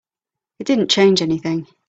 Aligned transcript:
It 0.57 0.65
didn't 0.65 0.89
change 0.89 1.21
anything. 1.21 1.67